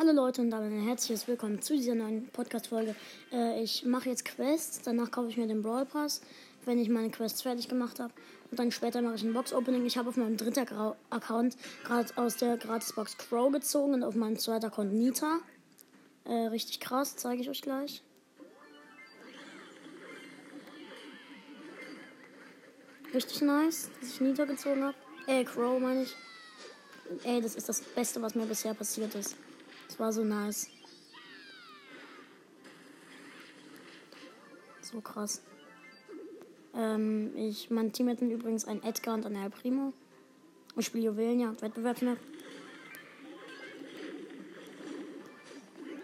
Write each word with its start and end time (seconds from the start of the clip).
Hallo 0.00 0.12
Leute 0.12 0.42
und 0.42 0.50
damit 0.50 0.70
ein 0.70 0.86
herzliches 0.86 1.26
Willkommen 1.26 1.60
zu 1.60 1.74
dieser 1.76 1.96
neuen 1.96 2.28
Podcast-Folge. 2.28 2.94
Äh, 3.32 3.60
ich 3.64 3.84
mache 3.84 4.08
jetzt 4.08 4.24
Quests, 4.24 4.80
danach 4.80 5.10
kaufe 5.10 5.28
ich 5.28 5.36
mir 5.36 5.48
den 5.48 5.60
Brawl 5.60 5.86
Pass, 5.86 6.20
wenn 6.66 6.78
ich 6.78 6.88
meine 6.88 7.10
Quests 7.10 7.42
fertig 7.42 7.68
gemacht 7.68 7.98
habe. 7.98 8.14
Und 8.48 8.60
dann 8.60 8.70
später 8.70 9.02
mache 9.02 9.16
ich 9.16 9.24
ein 9.24 9.32
Box-Opening. 9.32 9.84
Ich 9.86 9.98
habe 9.98 10.08
auf 10.08 10.16
meinem 10.16 10.36
dritten 10.36 10.66
Gra 10.66 10.94
Account 11.10 11.56
gerade 11.82 12.16
aus 12.16 12.36
der 12.36 12.58
Gratisbox 12.58 13.18
Crow 13.18 13.50
gezogen 13.50 13.94
und 13.94 14.04
auf 14.04 14.14
meinem 14.14 14.38
zweiten 14.38 14.66
Account 14.66 14.92
Nita. 14.92 15.40
Äh, 16.26 16.46
richtig 16.46 16.78
krass, 16.78 17.16
zeige 17.16 17.42
ich 17.42 17.50
euch 17.50 17.62
gleich. 17.62 18.04
Richtig 23.12 23.40
nice, 23.40 23.90
dass 24.00 24.10
ich 24.10 24.20
Nita 24.20 24.44
gezogen 24.44 24.84
habe. 24.84 24.94
Äh, 25.26 25.42
Crow 25.42 25.80
meine 25.80 26.04
ich. 26.04 26.14
Ey, 27.24 27.40
das 27.40 27.56
ist 27.56 27.68
das 27.68 27.80
Beste, 27.80 28.22
was 28.22 28.36
mir 28.36 28.46
bisher 28.46 28.74
passiert 28.74 29.12
ist. 29.16 29.34
Das 29.88 29.98
war 29.98 30.12
so 30.12 30.22
nice. 30.22 30.68
So 34.82 35.00
krass. 35.00 35.42
Ähm, 36.74 37.36
ich, 37.36 37.70
mein 37.70 37.92
Team 37.92 38.08
hat 38.08 38.20
übrigens 38.20 38.64
ein 38.66 38.82
Edgar 38.82 39.14
und 39.14 39.26
ein 39.26 39.34
El 39.34 39.50
Primo. 39.50 39.92
Ich 40.76 40.86
spiele 40.86 41.06
Juwelenjagd, 41.06 41.60
Wettbewerbsmap. 41.60 42.18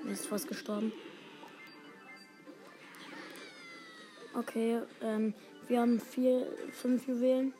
Mir 0.03 0.13
ist 0.13 0.27
fast 0.27 0.49
gestorben. 0.49 0.93
Okay, 4.35 4.81
ähm, 5.01 5.33
wir 5.69 5.81
haben 5.81 6.01
vier, 6.01 6.47
fünf 6.73 7.07
Juwelen. 7.07 7.55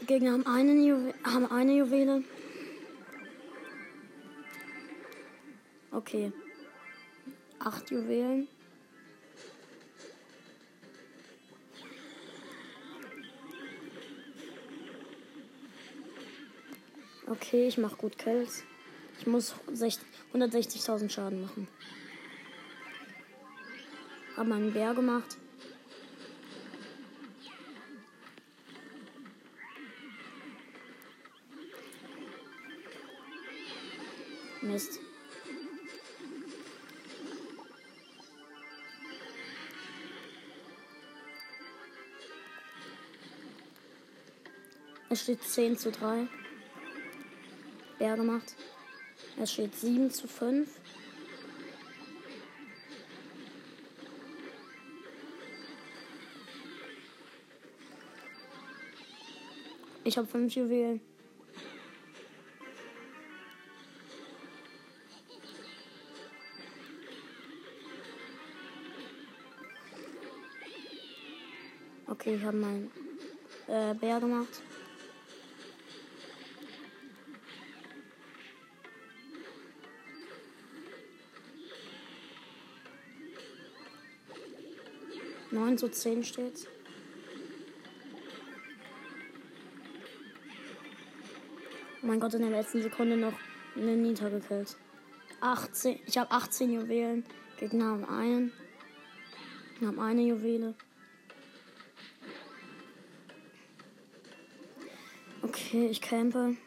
Die 0.00 0.06
Gegner 0.06 0.32
haben, 0.32 0.46
einen 0.46 0.84
Juwe 0.84 1.14
haben 1.24 1.50
eine 1.50 1.76
Juwele. 1.76 2.22
Okay. 5.96 6.30
Acht 7.58 7.90
Juwelen. 7.90 8.48
Okay, 17.26 17.66
ich 17.66 17.78
mache 17.78 17.96
gut 17.96 18.18
Kills. 18.18 18.62
Ich 19.18 19.26
muss 19.26 19.54
160.000 19.70 21.08
Schaden 21.08 21.40
machen. 21.40 21.66
Hab 24.36 24.52
einen 24.52 24.74
Bär 24.74 24.92
gemacht. 24.92 25.38
Mist. 34.60 35.05
Es 45.16 45.22
steht 45.22 45.42
10 45.42 45.78
zu 45.78 45.90
3. 45.90 46.28
Bär 47.98 48.16
gemacht. 48.16 48.54
Es 49.40 49.50
steht 49.50 49.74
7 49.74 50.10
zu 50.10 50.28
5. 50.28 50.68
Ich 60.04 60.18
habe 60.18 60.26
5 60.26 60.54
Juwelen. 60.54 61.00
Okay, 72.06 72.34
ich 72.34 72.44
habe 72.44 72.58
meinen 72.58 72.90
äh, 73.66 73.94
Bär 73.94 74.20
gemacht. 74.20 74.60
Neun 85.56 85.78
zu 85.78 85.88
zehn 85.88 86.22
steht's. 86.22 86.66
Oh 92.02 92.06
mein 92.06 92.20
Gott, 92.20 92.34
in 92.34 92.42
der 92.42 92.50
letzten 92.50 92.82
Sekunde 92.82 93.16
noch 93.16 93.32
eine 93.74 93.96
Nita 93.96 94.28
gekillt. 94.28 94.76
18. 95.40 95.98
Ich 96.04 96.18
habe 96.18 96.30
18 96.30 96.70
Juwelen. 96.70 97.24
Gegner 97.56 97.86
haben 97.86 98.04
einen. 98.04 98.52
Wir 99.78 99.88
haben 99.88 99.98
eine 99.98 100.20
Juwele. 100.20 100.74
Okay, 105.40 105.86
ich 105.86 106.02
campe. 106.02 106.58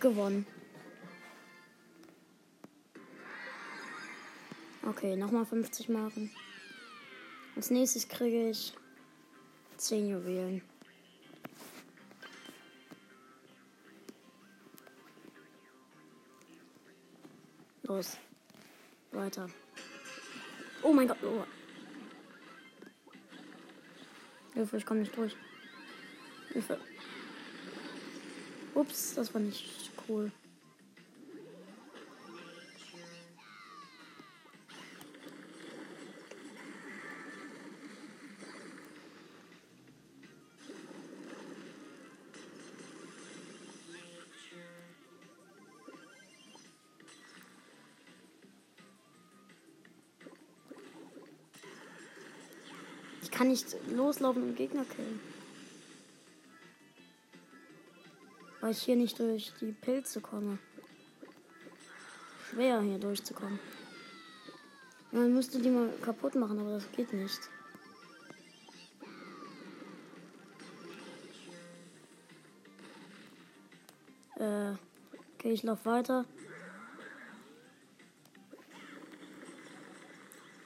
Gewonnen. 0.00 0.44
Okay, 4.94 5.16
nochmal 5.16 5.46
50 5.46 5.88
Marken. 5.88 6.30
Als 7.56 7.70
nächstes 7.70 8.06
kriege 8.06 8.50
ich 8.50 8.74
10 9.78 10.10
Juwelen. 10.10 10.60
Los. 17.84 18.18
Weiter. 19.12 19.48
Oh 20.82 20.92
mein 20.92 21.08
Gott. 21.08 21.16
Oh. 21.24 21.42
Hilfe, 24.52 24.76
ich 24.76 24.84
komme 24.84 25.00
nicht 25.00 25.16
durch. 25.16 25.34
Hilfe. 26.52 26.78
Ups, 28.74 29.14
das 29.14 29.32
war 29.32 29.40
nicht 29.40 29.90
cool. 30.06 30.30
Kann 53.32 53.48
nicht 53.48 53.74
loslaufen 53.90 54.42
und 54.42 54.56
Gegner 54.56 54.84
killen. 54.84 55.20
Weil 58.60 58.70
ich 58.70 58.82
hier 58.82 58.94
nicht 58.94 59.18
durch 59.18 59.52
die 59.60 59.72
Pilze 59.72 60.20
komme. 60.20 60.58
Schwer 62.48 62.80
hier 62.82 62.98
durchzukommen. 62.98 63.58
Man 65.10 65.34
müsste 65.34 65.60
die 65.60 65.70
mal 65.70 65.90
kaputt 66.00 66.36
machen, 66.36 66.60
aber 66.60 66.70
das 66.70 66.90
geht 66.92 67.12
nicht. 67.12 67.40
Äh, 74.36 74.72
okay, 75.34 75.52
ich 75.52 75.62
laufe 75.62 75.84
weiter. 75.84 76.24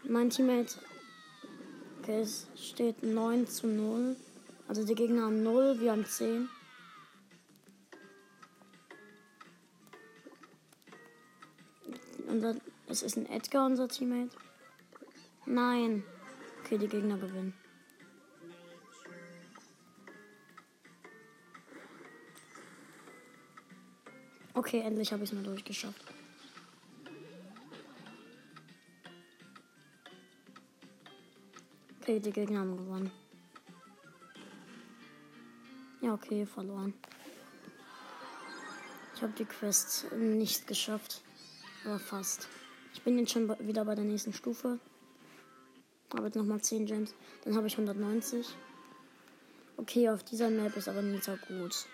Mein 0.04 0.30
Teammate 0.30 0.76
Okay, 2.06 2.20
es 2.20 2.46
steht 2.54 3.02
9 3.02 3.48
zu 3.48 3.66
0. 3.66 4.14
Also 4.68 4.86
die 4.86 4.94
Gegner 4.94 5.22
haben 5.22 5.42
0, 5.42 5.80
wir 5.80 5.90
haben 5.90 6.06
10. 6.06 6.48
Unser, 12.28 12.54
es 12.86 13.02
ist 13.02 13.16
ein 13.16 13.26
Edgar, 13.26 13.66
unser 13.66 13.88
Teammate. 13.88 14.30
Nein. 15.46 16.04
Okay, 16.60 16.78
die 16.78 16.86
Gegner 16.86 17.18
gewinnen. 17.18 17.54
Okay, 24.54 24.78
endlich 24.78 25.12
habe 25.12 25.24
ich 25.24 25.30
es 25.30 25.34
mal 25.34 25.42
durchgeschafft. 25.42 26.04
Okay, 32.06 32.20
die 32.20 32.30
Gegner 32.30 32.60
haben 32.60 32.76
gewonnen. 32.76 33.10
Ja, 36.00 36.14
okay, 36.14 36.46
verloren. 36.46 36.94
Ich 39.16 39.22
habe 39.22 39.32
die 39.36 39.44
Quest 39.44 40.12
nicht 40.12 40.68
geschafft. 40.68 41.20
Aber 41.84 41.98
fast. 41.98 42.46
Ich 42.94 43.02
bin 43.02 43.18
jetzt 43.18 43.32
schon 43.32 43.48
wieder 43.58 43.84
bei 43.84 43.96
der 43.96 44.04
nächsten 44.04 44.32
Stufe. 44.32 44.78
Habe 46.14 46.26
jetzt 46.26 46.36
nochmal 46.36 46.60
10 46.60 46.86
Gems. 46.86 47.12
Dann 47.42 47.56
habe 47.56 47.66
ich 47.66 47.72
190. 47.72 48.54
Okay, 49.76 50.08
auf 50.08 50.22
dieser 50.22 50.48
Map 50.48 50.76
ist 50.76 50.88
aber 50.88 51.02
so 51.20 51.36
gut. 51.48 51.86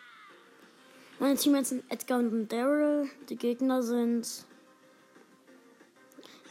Meine 1.20 1.36
Teammates 1.36 1.70
sind 1.70 1.90
Edgar 1.90 2.18
und 2.18 2.52
Daryl. 2.52 3.08
Die 3.30 3.36
Gegner 3.36 3.82
sind 3.82 4.44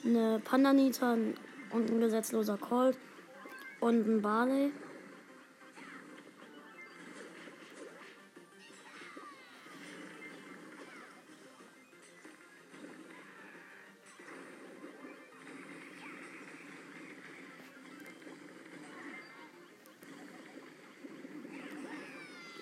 eine 0.03 0.39
Pandanita 0.39 1.13
und 1.13 1.91
ein 1.91 1.99
gesetzloser 1.99 2.57
Colt 2.57 2.97
und 3.81 4.07
ein 4.07 4.21
Barley. 4.21 4.71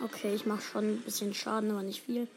Okay, 0.01 0.33
ich 0.33 0.45
mache 0.45 0.61
schon 0.61 0.85
ein 0.85 1.01
bisschen 1.01 1.33
Schaden, 1.33 1.71
aber 1.71 1.83
nicht 1.83 2.03
viel. 2.03 2.27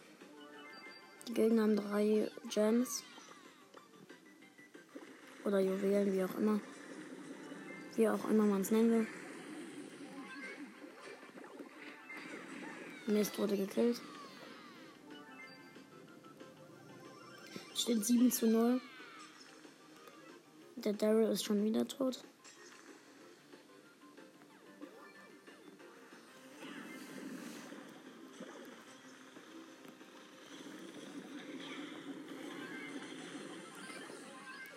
Die 1.29 1.35
Gegner 1.35 1.63
haben 1.63 1.77
drei 1.77 2.31
Gems. 2.53 3.03
Oder 5.45 5.61
Juwelen, 5.61 6.13
wie 6.13 6.25
auch 6.25 6.39
immer. 6.39 6.61
Wie 7.97 8.09
auch 8.09 8.29
immer 8.31 8.45
man 8.45 8.63
es 8.63 8.71
nennen 8.71 8.91
will. 8.91 9.07
Mist 13.07 13.39
wurde 13.39 13.57
gekillt. 13.57 14.01
Steht 17.75 18.05
7 18.05 18.31
zu 18.31 18.47
0. 18.47 18.81
Der 20.77 20.95
Daryl 20.95 21.29
ist 21.29 21.45
schon 21.45 21.63
wieder 21.63 21.87
tot. 21.87 22.25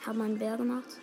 Haben 0.06 0.22
einen 0.22 0.38
Bär 0.38 0.58
gemacht. 0.58 1.00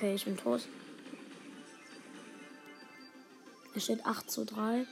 Okay, 0.00 0.14
ich 0.14 0.24
bin 0.24 0.34
tot. 0.34 0.62
Es 3.74 3.84
steht 3.84 4.06
8 4.06 4.30
zu 4.30 4.46
3. 4.46 4.86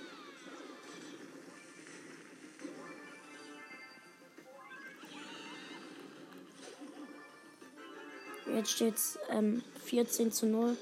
Jetzt 8.54 8.70
steht 8.70 8.96
es 8.96 9.18
ähm, 9.30 9.62
14 9.86 10.30
zu 10.30 10.44
0. 10.44 10.76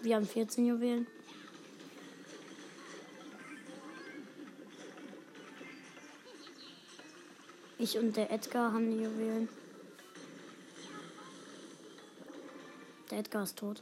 Wir 0.00 0.16
haben 0.16 0.26
14 0.26 0.64
Juwelen. 0.64 1.06
Ich 7.76 7.98
und 7.98 8.16
der 8.16 8.30
Edgar 8.30 8.72
haben 8.72 8.90
die 8.90 9.02
Juwelen. 9.02 9.63
Der 13.14 13.20
Edgar 13.20 13.44
ist 13.44 13.56
tot. 13.56 13.80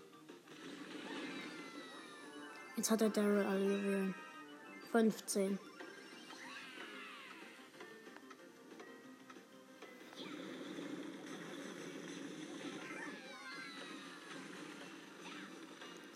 Jetzt 2.77 2.91
hat 2.91 3.01
der 3.01 3.09
Daryl 3.09 3.47
alle 3.47 3.65
Juwelen. 3.65 4.15
15. 4.91 5.59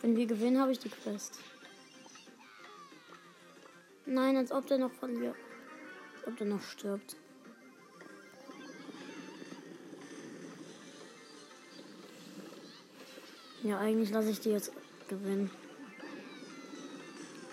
Wenn 0.02 0.14
wir 0.14 0.26
gewinnen, 0.26 0.60
habe 0.60 0.72
ich 0.72 0.78
die 0.78 0.90
Quest. 0.90 1.40
Nein, 4.04 4.36
als 4.36 4.52
ob 4.52 4.66
der 4.66 4.76
noch 4.76 4.92
verliert. 4.92 5.36
Als 6.16 6.26
ob 6.26 6.36
der 6.36 6.48
noch 6.48 6.60
stirbt. 6.60 7.16
Ja, 13.66 13.80
eigentlich 13.80 14.10
lasse 14.10 14.30
ich 14.30 14.38
die 14.38 14.50
jetzt 14.50 14.70
gewinnen. 15.08 15.50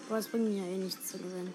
Aber 0.07 0.19
es 0.19 0.27
bringt 0.27 0.47
mir 0.47 0.57
ja 0.57 0.65
eh 0.65 0.77
nichts 0.77 1.07
zu 1.07 1.17
gewinnen. 1.17 1.51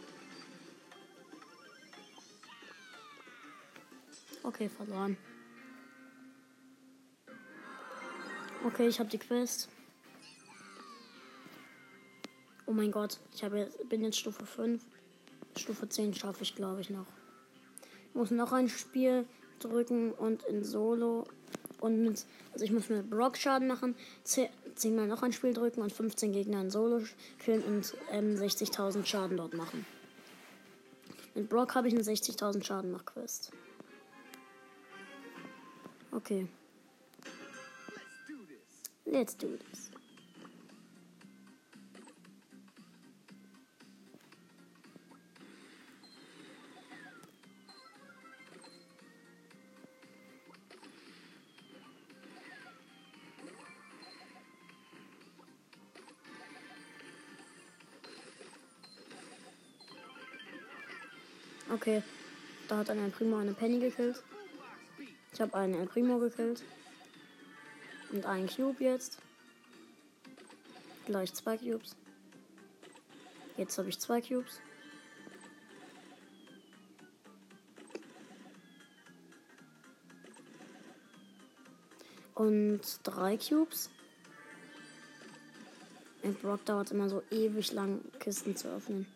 Okay, 4.42 4.68
verloren. 4.68 5.16
Okay, 8.64 8.88
ich 8.88 8.98
habe 8.98 9.08
die 9.08 9.18
Quest. 9.18 9.68
Oh 12.66 12.72
mein 12.72 12.90
Gott, 12.90 13.20
ich 13.32 13.44
habe 13.44 13.70
bin 13.88 14.02
jetzt 14.02 14.18
Stufe 14.18 14.44
5. 14.44 14.82
Stufe 15.56 15.88
10 15.88 16.14
schaffe 16.14 16.42
ich, 16.42 16.56
glaube 16.56 16.80
ich, 16.80 16.90
noch. 16.90 17.06
Ich 18.08 18.14
muss 18.16 18.32
noch 18.32 18.50
ein 18.50 18.68
Spiel 18.68 19.24
drücken 19.60 20.10
und 20.10 20.42
in 20.42 20.64
Solo 20.64 21.28
und 21.80 22.02
mit, 22.02 22.24
also 22.52 22.64
ich 22.64 22.72
muss 22.72 22.88
mit 22.88 23.08
Brock 23.08 23.36
Schaden 23.36 23.68
machen, 23.68 23.94
10, 24.24 24.48
10 24.74 24.96
mal 24.96 25.06
noch 25.06 25.22
ein 25.22 25.32
Spiel 25.32 25.52
drücken 25.52 25.82
und 25.82 25.92
15 25.92 26.32
Gegner 26.32 26.60
in 26.60 26.70
Solo 26.70 27.02
killen 27.38 27.62
und 27.62 27.94
ähm, 28.10 28.34
60.000 28.34 29.04
Schaden 29.04 29.36
dort 29.36 29.54
machen. 29.54 29.86
Mit 31.34 31.48
Brock 31.48 31.74
habe 31.74 31.88
ich 31.88 31.94
einen 31.94 32.02
60.000 32.02 32.64
Schaden 32.64 32.92
nach 32.92 33.04
Quest. 33.04 33.52
Okay. 36.10 36.48
Let's 39.04 39.36
do 39.36 39.48
this. 39.70 39.90
Okay, 61.70 62.02
da 62.66 62.78
hat 62.78 62.88
ein 62.88 63.12
Primo 63.12 63.36
eine 63.36 63.52
Penny 63.52 63.78
gekillt. 63.78 64.22
Ich 65.34 65.40
habe 65.40 65.54
einen 65.54 65.74
El 65.74 65.86
Primo 65.86 66.18
gekillt. 66.18 66.62
Und 68.10 68.24
einen 68.24 68.48
Cube 68.48 68.82
jetzt. 68.82 69.18
Gleich 71.04 71.34
zwei 71.34 71.58
Cubes. 71.58 71.94
Jetzt 73.58 73.76
habe 73.76 73.90
ich 73.90 73.98
zwei 73.98 74.22
Cubes. 74.22 74.60
Und 82.34 82.80
drei 83.02 83.36
Cubes. 83.36 83.90
Und 86.22 86.40
Brock 86.40 86.64
dauert 86.64 86.92
immer 86.92 87.10
so 87.10 87.22
ewig 87.30 87.72
lang, 87.72 88.00
Kisten 88.20 88.56
zu 88.56 88.68
öffnen. 88.68 89.06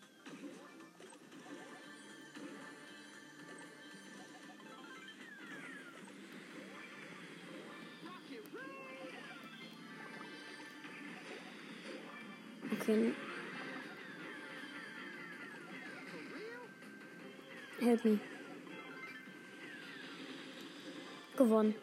Okay. 12.93 13.13
Help 17.79 18.05
me. 18.05 18.19
Gewonnen. 21.35 21.73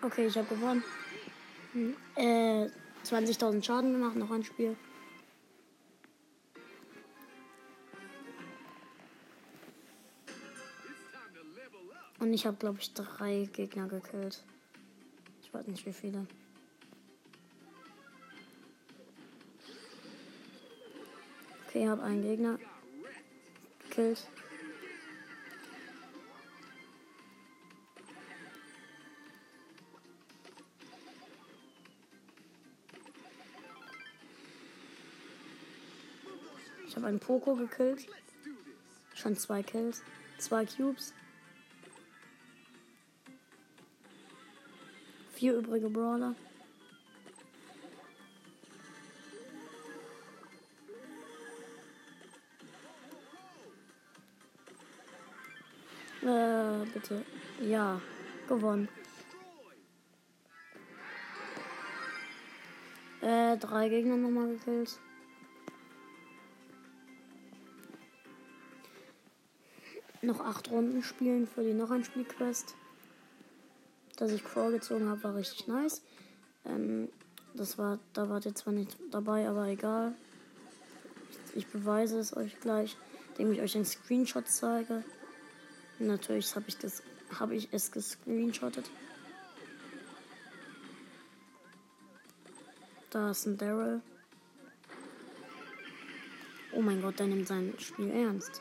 Okay, 0.00 0.26
ich 0.28 0.38
habe 0.38 0.48
gewonnen. 0.48 0.82
Hm. 1.72 1.94
Äh, 2.14 2.70
20.000 3.04 3.62
Schaden 3.62 3.92
gemacht, 3.92 4.16
noch 4.16 4.30
ein 4.30 4.44
Spiel. 4.44 4.76
Und 12.18 12.32
ich 12.32 12.46
habe, 12.46 12.56
glaube 12.56 12.78
ich, 12.80 12.94
drei 12.94 13.46
Gegner 13.52 13.88
gekillt. 13.88 14.42
Ich 15.42 15.52
weiß 15.52 15.66
nicht, 15.66 15.84
wie 15.84 15.92
viele. 15.92 16.26
Okay, 21.76 21.84
ich 21.84 21.90
habe 21.90 22.02
einen 22.04 22.22
Gegner 22.22 22.58
gekillt. 23.80 24.26
Ich 36.86 36.96
habe 36.96 37.08
einen 37.08 37.20
Poco 37.20 37.54
gekillt. 37.56 38.06
Schon 39.14 39.36
zwei 39.36 39.62
Kills. 39.62 40.02
Zwei 40.38 40.64
Cubes. 40.64 41.12
Vier 45.34 45.58
übrige 45.58 45.90
Brawler. 45.90 46.34
Bitte. 57.08 57.24
Ja, 57.60 58.00
gewonnen. 58.48 58.88
Äh, 63.20 63.56
drei 63.58 63.88
Gegner 63.88 64.16
nochmal 64.16 64.48
gekillt. 64.48 64.98
Noch 70.22 70.40
acht 70.40 70.70
Runden 70.70 71.02
spielen 71.02 71.46
für 71.46 71.62
die 71.62 71.74
noch 71.74 71.90
ein 71.90 72.04
Spielquest. 72.04 72.74
Dass 74.16 74.32
ich 74.32 74.42
vorgezogen 74.42 75.08
habe, 75.08 75.22
war 75.22 75.36
richtig 75.36 75.68
nice. 75.68 76.02
Ähm, 76.64 77.08
das 77.54 77.78
war, 77.78 78.00
da 78.14 78.28
wart 78.28 78.46
ihr 78.46 78.54
zwar 78.54 78.72
nicht 78.72 78.96
dabei, 79.10 79.48
aber 79.48 79.66
egal. 79.66 80.14
Ich 81.54 81.66
beweise 81.68 82.18
es 82.18 82.36
euch 82.36 82.58
gleich, 82.60 82.96
indem 83.30 83.52
ich 83.52 83.60
euch 83.60 83.76
einen 83.76 83.84
Screenshot 83.84 84.48
zeige. 84.48 85.04
Natürlich 85.98 86.54
habe 86.54 86.66
ich, 86.68 86.76
das, 86.76 87.02
hab 87.38 87.50
ich 87.50 87.68
es 87.72 87.90
gescreenshottet. 87.90 88.90
Da 93.10 93.30
ist 93.30 93.46
ein 93.46 93.56
Daryl. 93.56 94.02
Oh 96.72 96.82
mein 96.82 97.00
Gott, 97.00 97.18
der 97.18 97.26
nimmt 97.26 97.48
sein 97.48 97.72
Spiel 97.78 98.10
ernst. 98.10 98.60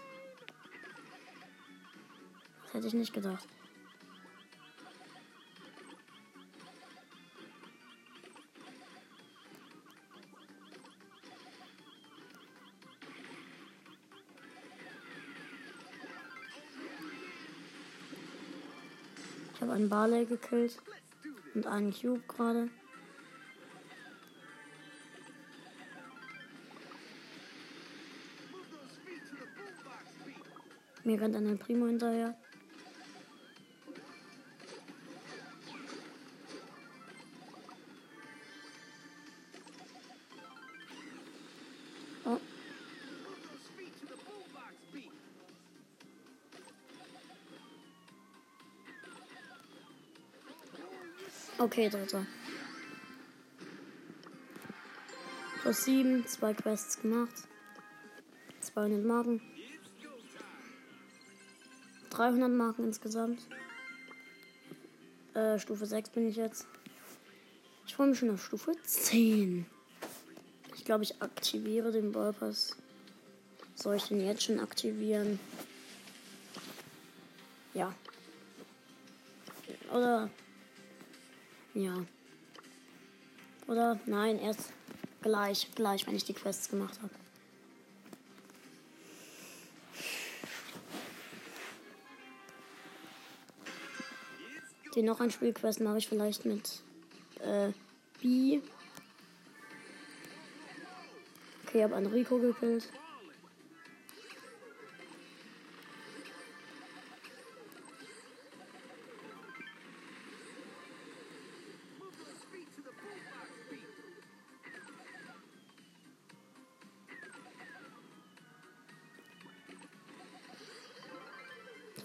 Das 2.63 2.73
hätte 2.73 2.87
ich 2.87 2.93
nicht 2.93 3.13
gedacht. 3.13 3.47
Einen 19.75 19.89
Barley 19.89 20.25
gekillt 20.25 20.77
und 21.53 21.67
einen 21.67 21.93
Cube 21.93 22.21
gerade. 22.29 22.69
Mir 31.03 31.21
rennt 31.21 31.35
ein 31.35 31.59
Primo 31.59 31.87
hinterher. 31.87 32.35
Okay, 51.57 51.89
dritter. 51.89 52.25
Plus 55.61 55.85
7, 55.85 56.27
zwei 56.27 56.53
Quests 56.53 57.01
gemacht. 57.01 57.47
200 58.59 59.03
Marken. 59.05 59.41
300 62.09 62.51
Marken 62.51 62.83
insgesamt. 62.83 63.41
Äh, 65.33 65.57
Stufe 65.59 65.85
6 65.85 66.09
bin 66.09 66.27
ich 66.29 66.35
jetzt. 66.35 66.67
Ich 67.87 67.95
freue 67.95 68.07
mich 68.07 68.19
schon 68.19 68.31
auf 68.31 68.43
Stufe 68.43 68.73
10. 68.83 69.65
Ich 70.75 70.85
glaube, 70.85 71.03
ich 71.03 71.21
aktiviere 71.21 71.91
den 71.91 72.11
Ballpass. 72.11 72.75
Soll 73.75 73.95
ich 73.95 74.07
den 74.07 74.25
jetzt 74.25 74.43
schon 74.43 74.59
aktivieren? 74.59 75.39
Ja. 77.73 77.93
Oder. 79.91 80.29
Ja. 81.75 82.05
Oder 83.67 83.99
nein, 84.05 84.39
erst 84.39 84.71
gleich, 85.21 85.69
gleich, 85.75 86.07
wenn 86.07 86.15
ich 86.15 86.23
die 86.23 86.33
Quests 86.33 86.69
gemacht 86.69 86.97
habe. 87.01 87.13
Den 94.95 95.05
noch 95.05 95.19
ein 95.19 95.29
Spielquest 95.29 95.81
mache 95.81 95.97
ich 95.97 96.07
vielleicht 96.07 96.45
mit 96.45 96.81
äh, 97.41 97.73
B. 98.21 98.61
Okay, 101.65 101.79
ich 101.79 101.83
habe 101.83 101.95
einen 101.95 102.07
gekillt. 102.39 102.89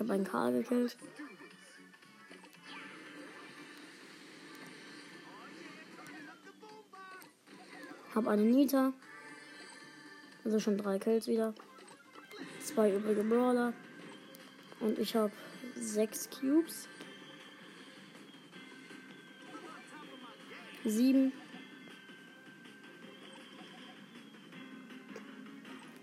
Habe 0.00 0.14
einen 0.14 0.25
Karl 0.25 0.52
gekillt. 0.52 0.97
Hab 8.14 8.26
eine 8.26 8.42
Nita. 8.42 8.92
Also 10.45 10.59
schon 10.59 10.78
drei 10.78 10.99
Kills 10.99 11.28
wieder. 11.28 11.54
Zwei 12.64 12.95
übrige 12.95 13.23
Brawler. 13.23 13.73
Und 14.80 14.99
ich 14.99 15.14
habe 15.14 15.33
sechs 15.76 16.28
Cubes. 16.30 16.88
Sieben. 20.85 21.33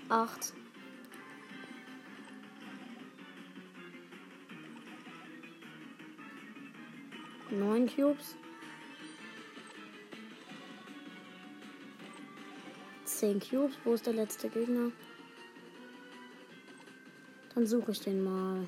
Acht. 0.07 0.53
Neun 7.49 7.87
Cubes. 7.87 8.35
10 13.05 13.39
Cubes. 13.39 13.77
Wo 13.83 13.93
ist 13.93 14.05
der 14.05 14.13
letzte 14.13 14.49
Gegner? 14.49 14.91
Dann 17.55 17.65
suche 17.65 17.91
ich 17.91 17.99
den 18.01 18.23
mal. 18.23 18.67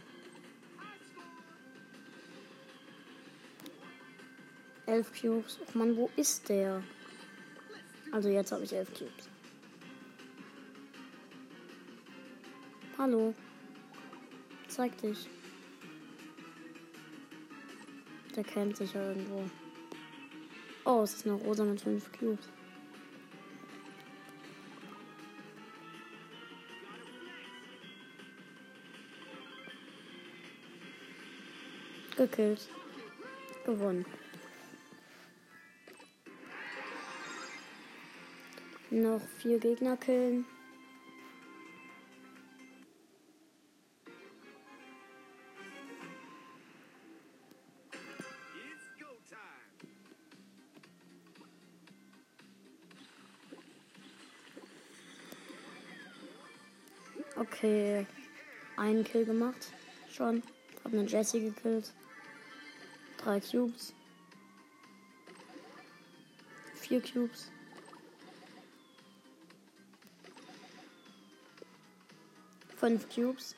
11 4.85 5.21
Cubes. 5.21 5.59
Ach 5.67 5.75
man, 5.75 5.95
wo 5.95 6.09
ist 6.15 6.49
der? 6.49 6.81
Also 8.11 8.29
jetzt 8.29 8.51
habe 8.51 8.63
ich 8.63 8.73
11 8.73 8.93
Cubes. 8.97 9.29
Hallo. 12.97 13.35
Zeig 14.67 14.97
dich. 14.97 15.29
Der 18.39 18.45
kennt 18.45 18.77
sich 18.77 18.93
ja 18.93 19.05
irgendwo. 19.05 19.43
Oh, 20.85 21.01
es 21.01 21.13
ist 21.13 21.25
eine 21.25 21.35
Rosa 21.35 21.65
mit 21.65 21.81
5 21.81 22.09
Cubes. 22.17 22.47
Gekillt. 32.15 32.69
Gewonnen. 33.65 34.05
Noch 38.89 39.21
vier 39.39 39.59
Gegner 39.59 39.97
killen. 39.97 40.45
Okay, 57.61 58.07
einen 58.77 59.03
Kill 59.03 59.25
gemacht. 59.25 59.73
Schon. 60.09 60.41
Hab 60.81 60.93
einen 60.93 61.07
Jesse 61.07 61.41
gekillt. 61.41 61.91
Drei 63.17 63.41
Cubes. 63.41 63.93
Vier 66.75 67.01
Cubes. 67.01 67.51
Fünf 72.77 73.13
Cubes. 73.13 73.57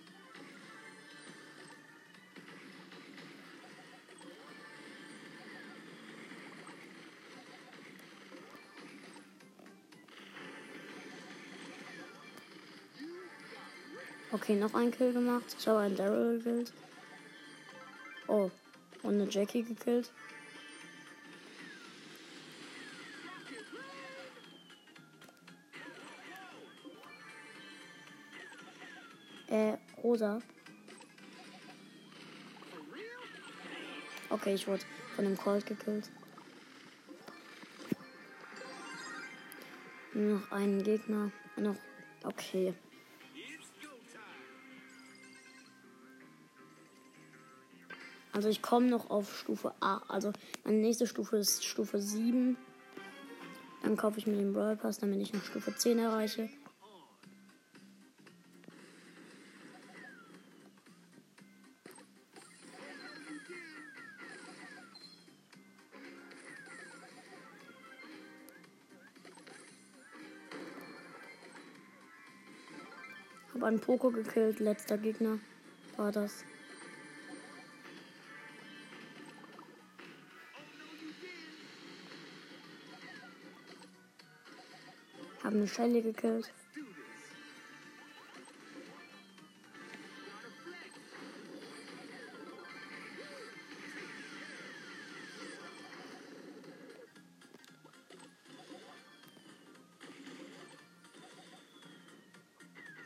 Okay, 14.41 14.55
noch 14.55 14.73
ein 14.73 14.89
Kill 14.89 15.13
gemacht. 15.13 15.55
Ich 15.59 15.67
habe 15.67 15.81
einen 15.81 15.95
Daryl 15.95 16.39
gekillt. 16.39 16.73
Oh, 18.27 18.49
und 19.03 19.13
eine 19.13 19.29
Jackie 19.29 19.61
gekillt. 19.61 20.11
Äh, 29.47 29.77
rosa. 30.01 30.41
Okay, 34.31 34.55
ich 34.55 34.67
wurde 34.67 34.83
von 35.15 35.25
einem 35.27 35.37
Colt 35.37 35.67
gekillt. 35.67 36.09
Noch 40.15 40.51
einen 40.51 40.81
Gegner. 40.81 41.31
Noch. 41.57 41.75
Okay. 42.23 42.73
Also 48.33 48.49
ich 48.49 48.61
komme 48.61 48.87
noch 48.87 49.09
auf 49.09 49.37
Stufe 49.37 49.73
A. 49.81 50.01
Also 50.07 50.31
meine 50.63 50.77
nächste 50.77 51.05
Stufe 51.05 51.37
ist 51.37 51.65
Stufe 51.65 51.99
7. 51.99 52.55
Dann 53.83 53.97
kaufe 53.97 54.19
ich 54.19 54.27
mir 54.27 54.37
den 54.37 54.53
Brawl 54.53 54.77
Pass, 54.77 54.99
damit 54.99 55.19
ich 55.21 55.33
noch 55.33 55.43
Stufe 55.43 55.75
10 55.75 55.99
erreiche. 55.99 56.49
Habe 73.53 73.65
einen 73.65 73.79
Poko 73.79 74.09
gekillt, 74.09 74.59
letzter 74.59 74.97
Gegner 74.97 75.37
war 75.97 76.11
das. 76.11 76.45
Habe 85.51 85.59
eine 85.59 85.67
Shelly 85.67 86.01
gekillt. 86.01 86.49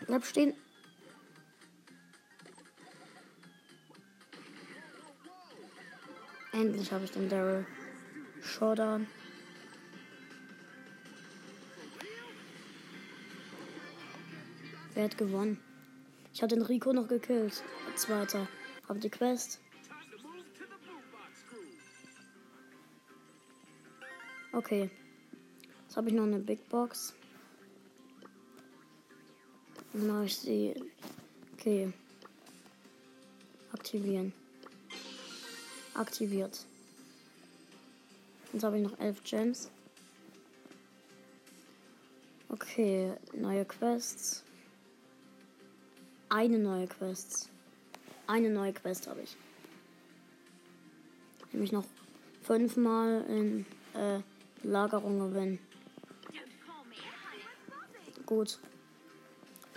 Bleib 0.06 0.24
stehen. 0.24 0.54
Endlich 6.54 6.92
habe 6.92 7.06
ich 7.06 7.12
den 7.12 7.28
Daryl. 7.28 7.66
Showdown. 8.44 9.08
Wer 14.96 15.04
hat 15.04 15.18
gewonnen? 15.18 15.60
Ich 16.34 16.42
habe 16.42 16.56
den 16.56 16.64
Rico 16.64 16.94
noch 16.94 17.10
gekillt. 17.10 17.62
Zweiter. 17.96 18.48
Hab 18.88 19.02
die 19.02 19.10
Quest. 19.10 19.60
Okay. 24.54 24.90
Jetzt 25.84 25.98
habe 25.98 26.08
ich 26.08 26.16
noch 26.16 26.24
eine 26.24 26.40
Big 26.40 26.70
Box. 26.70 27.14
Dann 29.92 30.08
mache 30.08 30.26
ich 30.26 30.38
sie. 30.38 30.74
Okay. 31.54 31.92
Aktivieren. 33.74 34.32
Aktiviert. 35.94 36.66
Jetzt 38.54 38.64
habe 38.64 38.78
ich 38.78 38.84
noch 38.84 38.98
elf 39.00 39.22
Gems. 39.26 39.70
Okay, 42.48 43.14
neue 43.34 43.66
Quests. 43.66 44.46
Eine 46.36 46.60
neue 46.60 46.86
Quest. 46.88 47.50
Eine 48.28 48.50
neue 48.50 48.74
Quest 48.74 49.08
habe 49.08 49.22
ich. 49.22 49.38
Nämlich 51.54 51.72
noch 51.72 51.86
fünfmal 52.44 53.24
in 53.30 53.66
äh, 53.94 54.20
Lagerung 54.62 55.18
gewinnen. 55.20 55.60
Gut. 58.26 58.60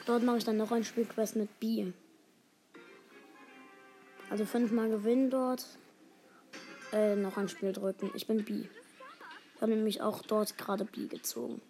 Dort 0.04 0.24
mache 0.24 0.38
ich 0.38 0.44
dann 0.44 0.56
noch 0.56 0.72
ein 0.72 0.82
Spielquest 0.82 1.36
mit 1.36 1.60
B. 1.60 1.92
Also 4.28 4.44
fünfmal 4.44 4.90
gewinnen 4.90 5.30
dort. 5.30 5.64
Äh, 6.92 7.14
noch 7.14 7.36
ein 7.36 7.48
Spiel 7.48 7.72
drücken. 7.72 8.10
Ich 8.16 8.26
bin 8.26 8.44
B. 8.44 8.64
Ich 9.54 9.62
habe 9.62 9.70
nämlich 9.70 10.02
auch 10.02 10.22
dort 10.22 10.58
gerade 10.58 10.84
B 10.86 11.06
gezogen. 11.06 11.60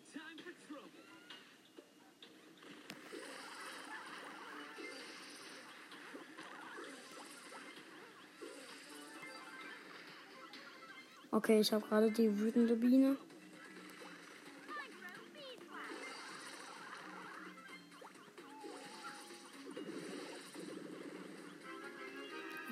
Okay, 11.38 11.60
ich 11.60 11.72
habe 11.72 11.86
gerade 11.86 12.10
die 12.10 12.36
wütende 12.40 12.74
Biene. 12.74 13.16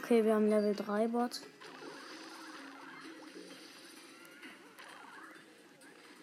Okay, 0.02 0.24
wir 0.24 0.34
haben 0.34 0.48
Level 0.48 0.74
3 0.74 1.06
Bot. 1.06 1.42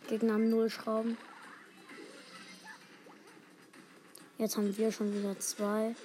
Gegner 0.10 0.34
haben 0.34 0.50
0 0.50 0.70
Schrauben. 0.70 1.18
Jetzt 4.38 4.58
haben 4.58 4.76
wir 4.76 4.92
schon 4.92 5.18
wieder 5.18 5.40
zwei. 5.40 5.96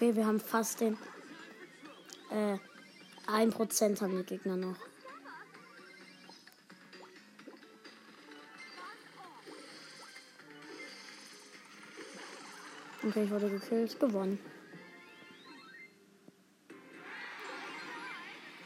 Okay, 0.00 0.16
wir 0.16 0.26
haben 0.26 0.40
fast 0.40 0.80
den. 0.80 0.96
Äh, 2.30 2.56
1% 3.26 4.00
haben 4.00 4.16
die 4.16 4.24
Gegner 4.24 4.56
noch. 4.56 4.76
Okay, 13.06 13.24
ich 13.24 13.30
wurde 13.30 13.50
gekillt. 13.50 14.00
Gewonnen. 14.00 14.38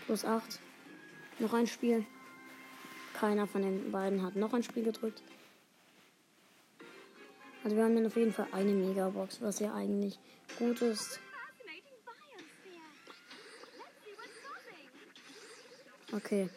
Plus 0.07 0.25
8. 0.25 0.61
Noch 1.41 1.53
ein 1.53 1.67
Spiel. 1.67 2.07
Keiner 3.15 3.49
von 3.49 3.63
den 3.63 3.91
beiden 3.91 4.23
hat 4.23 4.37
noch 4.37 4.53
ein 4.53 4.63
Spiel 4.63 4.85
gedrückt. 4.85 5.21
Also 7.65 7.77
wir 7.77 7.85
haben 7.85 7.95
dann 7.97 8.07
auf 8.07 8.17
jeden 8.17 8.33
Fall 8.33 8.47
eine 8.53 8.73
Megabox, 8.73 9.41
was 9.41 9.59
ja 9.59 9.73
eigentlich 9.73 10.19
gut 10.59 10.83
ist. 10.83 11.19
Okay. 16.13 16.51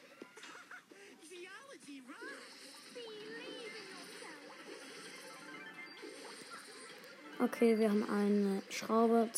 Okay, 7.39 7.79
wir 7.79 7.89
haben 7.89 8.03
eine 8.09 8.61
Schraube. 8.69 9.29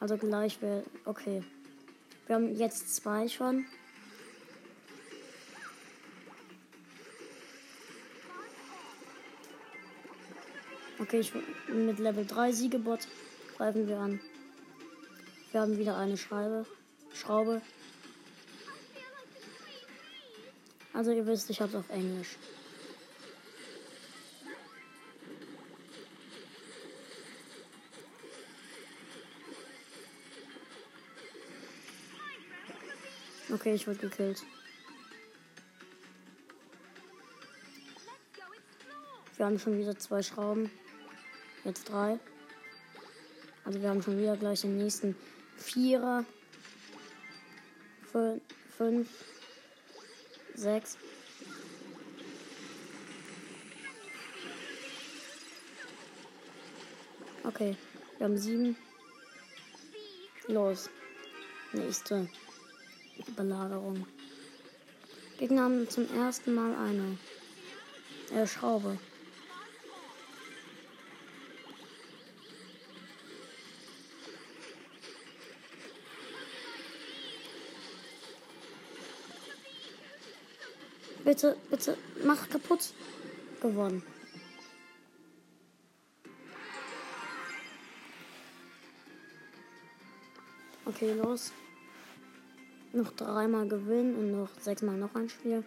Also 0.00 0.16
gleich 0.16 0.60
wir. 0.60 0.82
Okay. 1.04 1.44
Wir 2.26 2.34
haben 2.34 2.54
jetzt 2.56 2.96
zwei 2.96 3.28
schon. 3.28 3.66
Okay, 11.08 11.20
ich, 11.20 11.32
mit 11.72 11.98
Level 12.00 12.26
3 12.26 12.52
Siegebot 12.52 13.08
greifen 13.56 13.88
wir 13.88 13.96
an. 13.96 14.20
Wir 15.52 15.62
haben 15.62 15.78
wieder 15.78 15.96
eine 15.96 16.18
Schreibe, 16.18 16.66
Schraube. 17.14 17.62
Also 20.92 21.10
ihr 21.12 21.26
wisst, 21.26 21.48
ich 21.48 21.62
habe 21.62 21.70
es 21.70 21.76
auf 21.76 21.88
Englisch. 21.88 22.36
Okay, 33.50 33.72
ich 33.72 33.86
wurde 33.86 33.96
gekillt. 33.96 34.42
Wir 39.38 39.46
haben 39.46 39.58
schon 39.58 39.78
wieder 39.78 39.98
zwei 39.98 40.22
Schrauben. 40.22 40.70
Jetzt 41.68 41.90
drei. 41.90 42.18
Also 43.62 43.82
wir 43.82 43.90
haben 43.90 44.02
schon 44.02 44.18
wieder 44.18 44.38
gleich 44.38 44.62
den 44.62 44.78
nächsten 44.78 45.14
Vierer. 45.58 46.24
Fünf. 48.74 49.10
Sechs. 50.54 50.96
Okay, 57.44 57.76
wir 58.16 58.24
haben 58.24 58.38
sieben. 58.38 58.74
Los. 60.46 60.88
Nächste 61.74 62.30
Belagerung. 63.36 64.06
Gegner 65.36 65.64
haben 65.64 65.86
zum 65.90 66.08
ersten 66.16 66.54
Mal 66.54 66.74
eine 66.74 67.18
äh, 68.34 68.46
Schraube. 68.46 68.98
Bitte, 81.28 81.58
bitte, 81.68 81.94
mach 82.24 82.48
kaputt. 82.48 82.94
Gewonnen. 83.60 84.02
Okay, 90.86 91.12
los. 91.12 91.52
Noch 92.94 93.12
dreimal 93.12 93.68
gewinnen 93.68 94.16
und 94.16 94.30
noch 94.30 94.48
sechsmal 94.58 94.96
noch 94.96 95.14
ein 95.14 95.28
Spiel. 95.28 95.64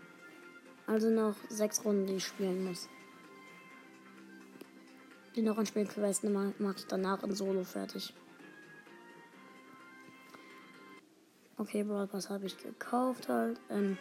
Also 0.88 1.12
noch 1.12 1.36
sechs 1.50 1.86
Runden, 1.86 2.08
die 2.08 2.16
ich 2.16 2.26
spielen 2.26 2.66
muss. 2.66 2.90
Die 5.36 5.44
noch 5.44 5.60
ein 5.60 5.68
Spiel 5.68 5.86
Quest 5.86 6.24
mache 6.24 6.76
ich 6.76 6.88
danach 6.88 7.22
in 7.22 7.36
Solo 7.36 7.64
fertig. 7.64 8.16
Okay, 11.60 11.84
Brawl 11.84 12.08
Pass 12.08 12.32
habe 12.32 12.48
ich 12.48 12.58
gekauft 12.58 13.30
halt. 13.30 13.62
Ähm, 13.70 14.00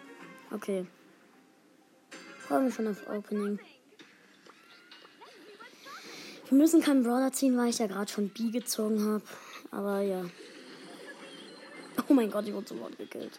okay. 0.53 0.87
Freue 2.51 2.63
mich 2.63 2.75
schon 2.75 2.89
auf 2.89 3.09
Opening. 3.09 3.61
Wir 6.49 6.59
müssen 6.59 6.81
keinen 6.81 7.05
Brawler 7.05 7.33
ziehen, 7.33 7.57
weil 7.57 7.69
ich 7.69 7.79
ja 7.79 7.87
gerade 7.87 8.11
schon 8.11 8.29
B 8.31 8.51
gezogen 8.51 9.07
habe. 9.07 9.23
Aber 9.71 10.01
ja. 10.01 10.25
Oh 12.09 12.13
mein 12.13 12.29
Gott, 12.29 12.49
ich 12.49 12.53
wurde 12.53 12.67
sofort 12.67 12.99
gekillt. 12.99 13.39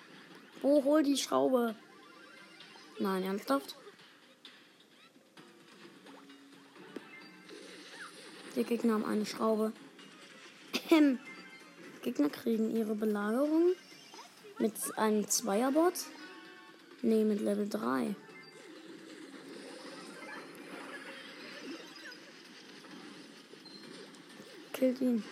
Wo 0.62 0.82
hol 0.86 1.04
die 1.04 1.18
Schraube? 1.18 1.76
Nein, 3.00 3.24
ernsthaft? 3.24 3.76
Die 8.56 8.64
Gegner 8.64 8.94
haben 8.94 9.04
eine 9.04 9.26
Schraube. 9.26 9.74
Ähm. 10.90 11.20
Gegner 12.02 12.30
kriegen 12.30 12.74
ihre 12.74 12.96
Belagerung 12.96 13.74
mit 14.58 14.74
einem 14.96 15.28
Zweierbot. 15.28 15.96
Ne, 17.02 17.26
mit 17.26 17.42
Level 17.42 17.68
3. 17.68 18.16
Killt 24.82 25.00
ihn. 25.00 25.24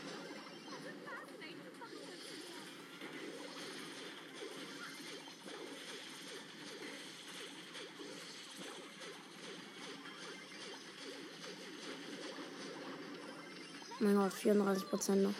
Mein 14.00 14.16
Gott, 14.16 14.34
34 14.34 14.88
Prozent 14.88 15.24
noch. 15.24 15.34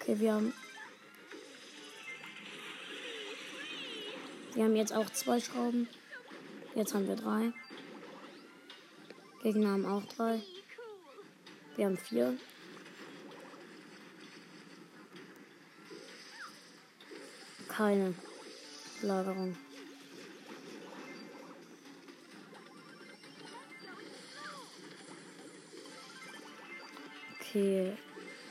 Okay, 0.00 0.18
wir 0.18 0.32
haben. 0.32 0.61
Wir 4.54 4.64
haben 4.64 4.76
jetzt 4.76 4.92
auch 4.92 5.08
zwei 5.08 5.40
Schrauben. 5.40 5.88
Jetzt 6.74 6.92
haben 6.92 7.08
wir 7.08 7.16
drei. 7.16 7.52
Gegner 9.42 9.70
haben 9.70 9.86
auch 9.86 10.04
drei. 10.04 10.42
Wir 11.76 11.86
haben 11.86 11.96
vier. 11.96 12.36
Keine 17.68 18.14
Lagerung. 19.00 19.56
Okay. 27.40 27.96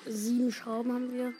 Sieben 0.07 0.51
Schrauben 0.51 0.93
haben 0.93 1.13
wir. 1.13 1.33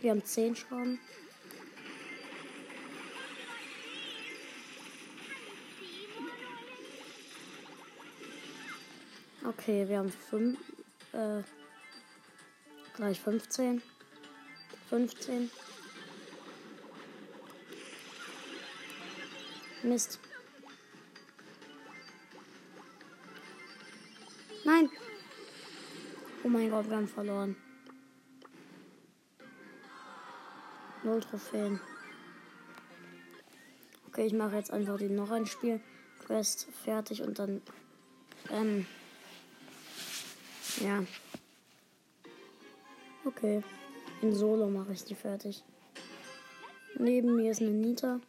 Wir 0.00 0.12
haben 0.12 0.24
zehn 0.24 0.54
Schrauben. 0.54 1.00
Okay, 9.44 9.88
wir 9.88 9.98
haben 9.98 10.12
fünf. 10.12 10.58
Äh, 11.12 11.42
gleich 12.94 13.20
15. 13.20 13.82
15. 14.88 15.50
Mist. 19.82 20.20
Nein. 24.64 24.90
Oh 26.44 26.48
mein 26.48 26.70
Gott, 26.70 26.88
wir 26.88 26.96
haben 26.96 27.08
verloren. 27.08 27.56
Null 31.08 31.20
Trophäen. 31.20 31.80
Okay, 34.08 34.26
ich 34.26 34.34
mache 34.34 34.56
jetzt 34.56 34.70
einfach 34.70 34.98
die 34.98 35.08
noch 35.08 35.30
ein 35.30 35.46
Spiel. 35.46 35.80
Quest 36.26 36.68
fertig 36.84 37.22
und 37.22 37.38
dann. 37.38 37.62
Ähm. 38.50 38.86
Ja. 40.82 41.02
Okay. 43.24 43.62
In 44.20 44.34
Solo 44.34 44.68
mache 44.68 44.92
ich 44.92 45.04
die 45.04 45.14
fertig. 45.14 45.64
Neben 46.98 47.36
mir 47.36 47.52
ist 47.52 47.62
eine 47.62 47.70
Nita. 47.70 48.20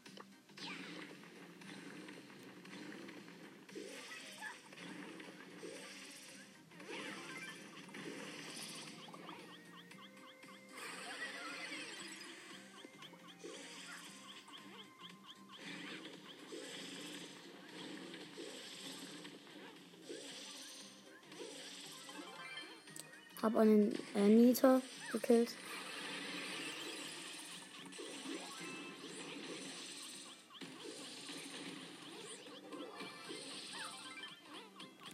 Hab 23.49 23.57
einen 23.57 23.97
äh, 24.13 24.27
Nita 24.27 24.79
gekillt. 25.11 25.49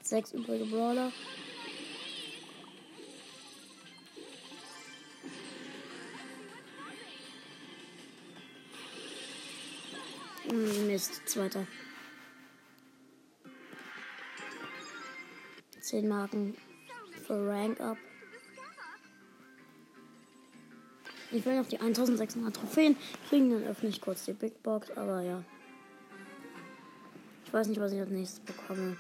Sechs 0.02 0.34
übrige 0.34 0.66
Brawler. 0.66 1.14
Hm, 10.50 10.88
Mist, 10.88 11.22
zweiter. 11.26 11.66
Zehn 15.80 16.10
Marken 16.10 16.58
für 17.26 17.48
Rank 17.48 17.80
Up. 17.80 17.98
Ich 21.36 21.46
will 21.46 21.58
noch 21.58 21.68
die 21.68 21.78
1600 21.78 22.56
Trophäen 22.56 22.96
kriegen, 23.28 23.50
dann 23.52 23.64
öffne 23.66 23.90
ich 23.90 24.00
kurz 24.00 24.24
die 24.24 24.32
Big 24.32 24.64
Box, 24.64 24.90
aber 24.92 25.22
ja. 25.22 25.44
Ich 27.46 27.54
weiß 27.54 27.68
nicht, 27.68 27.82
was 27.82 27.92
ich 27.92 28.00
als 28.00 28.10
nächstes 28.10 28.40
bekomme. 28.40 28.96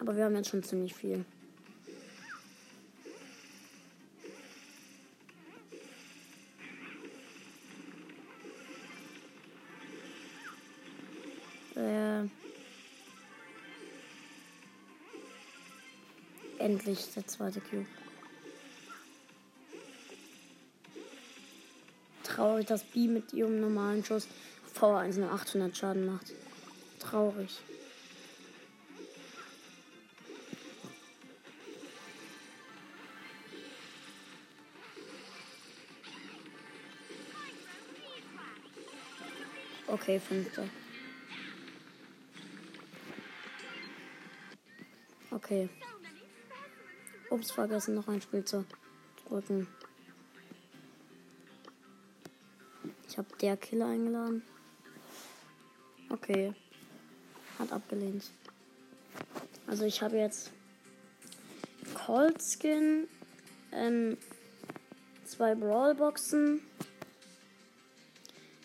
Aber 0.00 0.14
wir 0.14 0.26
haben 0.26 0.36
jetzt 0.36 0.50
schon 0.50 0.62
ziemlich 0.62 0.94
viel. 0.94 1.24
Äh, 11.74 12.24
endlich 16.58 17.14
der 17.14 17.26
zweite 17.26 17.62
Cube. 17.62 17.86
traurig, 22.38 22.66
dass 22.66 22.84
Bi 22.84 23.08
mit 23.08 23.32
ihrem 23.32 23.60
normalen 23.60 24.04
Schuss 24.04 24.28
V1 24.78 25.18
nur 25.18 25.32
800 25.32 25.76
Schaden 25.76 26.06
macht. 26.06 26.32
Traurig. 27.00 27.58
Okay, 39.88 40.20
fünfter. 40.20 40.64
Okay. 45.30 45.68
Ups, 47.30 47.50
vergessen 47.50 47.94
noch 47.94 48.06
ein 48.06 48.22
Spiel 48.22 48.44
zu 48.44 48.64
drücken. 49.26 49.66
Habe 53.18 53.28
der 53.40 53.56
Killer 53.56 53.86
eingeladen. 53.86 54.42
Okay. 56.08 56.54
Hat 57.58 57.72
abgelehnt. 57.72 58.24
Also 59.66 59.84
ich 59.84 60.00
habe 60.00 60.16
jetzt 60.16 60.52
Cold 61.94 62.40
Skin, 62.40 63.08
ähm, 63.72 64.16
zwei 65.26 65.54
Brawlboxen, 65.54 66.60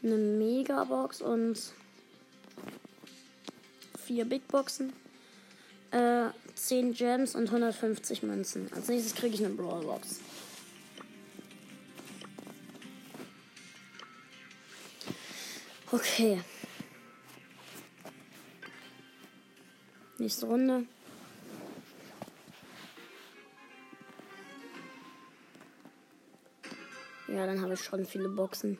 eine 0.03 0.15
Megabox 0.15 1.21
und 1.21 1.59
vier 4.05 4.25
Big 4.25 4.47
Boxen, 4.47 4.93
äh, 5.91 6.27
10 6.55 6.93
Gems 6.93 7.35
und 7.35 7.47
150 7.47 8.23
Münzen. 8.23 8.69
Als 8.75 8.87
nächstes 8.87 9.15
kriege 9.15 9.35
ich 9.35 9.43
eine 9.43 9.55
Brawlbox. 9.55 10.19
Okay. 15.93 16.41
Nächste 20.17 20.47
Runde. 20.47 20.87
Ja, 27.27 27.45
dann 27.45 27.61
habe 27.61 27.75
ich 27.75 27.83
schon 27.83 28.07
viele 28.07 28.27
Boxen. 28.27 28.79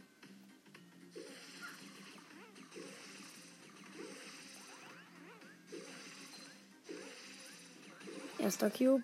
Erster 8.39 8.71
Cube. 8.71 9.03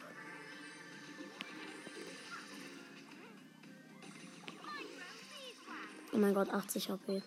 Oh 6.11 6.17
mein 6.17 6.33
Gott, 6.33 6.49
80 6.49 6.89
HP. 6.89 7.21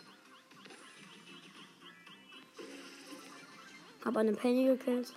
Hab 4.05 4.17
eine 4.17 4.33
Penny 4.33 4.67
gekillt. 4.67 5.12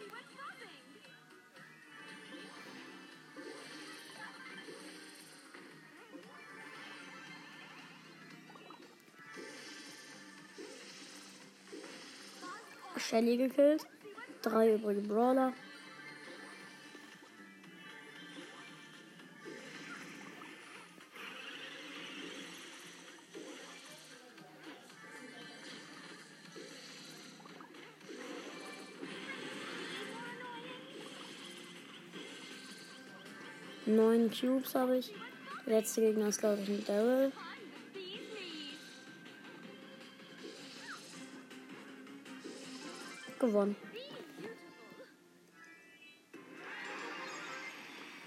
Shelly 12.98 13.38
gekillt. 13.38 13.86
Drei 14.42 14.76
übrige 14.76 15.02
Brawler. 15.02 15.54
Neun 33.96 34.30
Cubes 34.30 34.76
habe 34.76 34.98
ich. 34.98 35.14
Der 35.66 35.80
letzte 35.80 36.02
Gegner 36.02 36.28
ist, 36.28 36.40
glaube 36.40 36.62
ich, 36.62 36.70
ein 36.70 36.86
Daryl. 36.86 37.32
Gewonnen. 43.40 43.76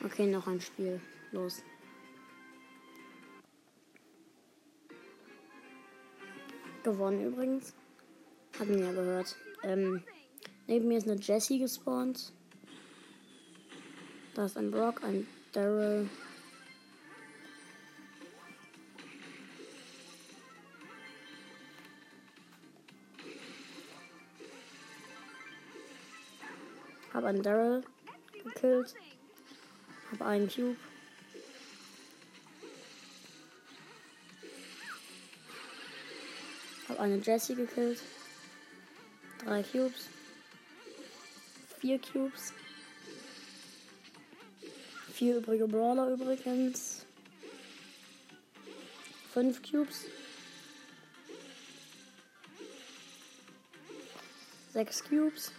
Okay, 0.05 0.27
noch 0.27 0.47
ein 0.47 0.61
Spiel. 0.61 1.01
Los. 1.33 1.63
Gewonnen 6.83 7.27
übrigens. 7.27 7.75
Haben 8.59 8.79
ja 8.79 8.93
gehört. 8.93 9.37
Ähm, 9.63 10.03
neben 10.67 10.89
mir 10.89 10.99
ist 10.99 11.09
eine 11.09 11.21
Jessie 11.21 11.59
gespawnt. 11.59 12.33
Da 14.35 14.47
ist 14.47 14.57
ein 14.57 14.71
Brock, 14.71 15.03
ein 15.05 15.27
Daryl. 15.53 16.09
Hab 27.15 27.25
einen 27.25 27.43
Daryl 27.43 27.83
gekillt. 28.45 28.95
Hab 30.13 30.23
einen 30.23 30.49
Cube. 30.49 30.77
Hab 36.89 37.01
eine 37.01 37.17
Jessie 37.17 37.55
gekillt. 37.55 38.03
Drei 39.45 39.63
Cubes. 39.63 40.09
Vier 41.81 41.99
Cubes. 42.01 42.53
Vier 45.19 45.39
übrige 45.39 45.67
Brawler 45.67 46.13
übrigens. 46.13 47.05
Fünf 49.33 49.61
Cubes. 49.69 50.05
Sechs 54.73 55.03
Cubes. 55.03 55.51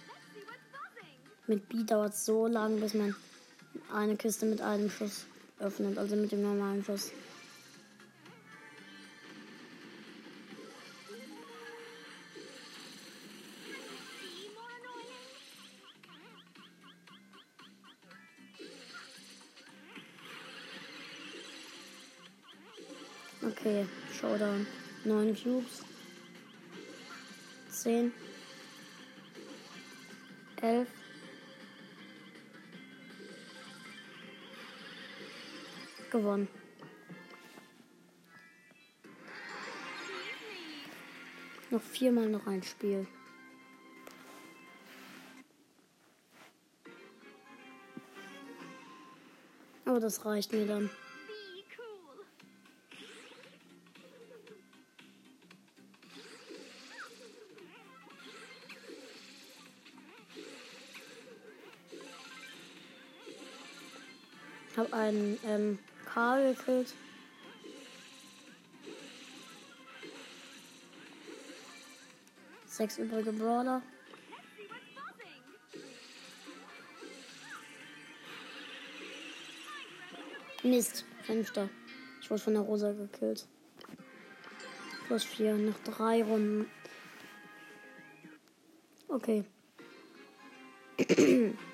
Mit 1.48 1.68
B 1.68 1.84
dauert 1.84 2.14
es 2.14 2.26
so 2.26 2.48
lang, 2.48 2.80
bis 2.80 2.94
man 2.94 3.14
eine 3.94 4.16
Kiste 4.16 4.46
mit 4.46 4.62
einem 4.62 4.90
Schuss 4.90 5.26
öffnet, 5.60 5.98
also 5.98 6.16
mit 6.16 6.32
dem 6.32 6.42
normalen 6.42 6.82
Schuss. 6.82 7.12
Okay, 23.70 23.86
Showdown. 24.20 24.66
9 25.06 25.36
Cubes. 25.36 25.84
10. 27.70 28.12
11. 30.60 30.88
Gewonnen. 36.10 36.48
Noch 41.70 41.82
viermal 41.82 42.28
noch 42.28 42.48
ein 42.48 42.64
Spiel. 42.64 43.06
Aber 49.86 50.00
das 50.00 50.26
reicht 50.26 50.54
mir 50.54 50.66
dann. 50.66 50.90
Ähm, 65.46 65.80
Karl 66.06 66.54
gekillt. 66.54 66.94
Sechs 72.66 72.98
übrige 72.98 73.32
Brawler. 73.34 73.82
Mist, 80.64 81.06
fünfter. 81.24 81.70
Ich 82.22 82.30
wurde 82.30 82.42
von 82.42 82.54
der 82.54 82.64
Rosa 82.64 82.92
gekillt. 82.92 83.48
Plus 85.08 85.24
vier, 85.24 85.56
nach 85.56 85.80
drei 85.80 86.24
Runden. 86.24 86.70
Okay. 89.08 89.44